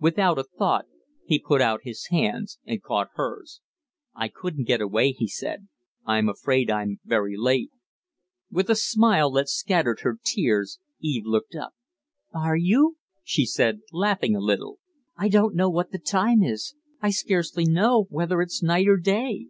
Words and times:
Without 0.00 0.38
a 0.38 0.44
thought 0.44 0.86
he 1.26 1.38
put 1.38 1.60
out 1.60 1.82
his 1.84 2.06
hands 2.06 2.58
and 2.64 2.82
caught 2.82 3.08
hers. 3.16 3.60
"I 4.14 4.28
couldn't 4.28 4.64
get 4.66 4.80
away," 4.80 5.12
he 5.12 5.28
said. 5.28 5.68
"I'm 6.06 6.26
afraid 6.26 6.70
I'm 6.70 7.00
very 7.04 7.36
late." 7.36 7.68
With 8.50 8.70
a 8.70 8.76
smile 8.76 9.30
that 9.32 9.50
scattered 9.50 10.00
her 10.00 10.18
tears 10.24 10.78
Eve 11.00 11.26
looked 11.26 11.54
up. 11.54 11.74
"Are 12.32 12.56
you?" 12.56 12.96
she 13.22 13.44
said, 13.44 13.80
laughing 13.92 14.34
a 14.34 14.40
little. 14.40 14.78
"I 15.18 15.28
don't 15.28 15.54
know 15.54 15.68
what 15.68 15.90
the 15.90 15.98
time 15.98 16.42
is. 16.42 16.74
I 17.02 17.10
scarcely 17.10 17.66
know 17.66 18.06
whether 18.08 18.40
it's 18.40 18.62
night 18.62 18.88
or 18.88 18.96
day." 18.96 19.48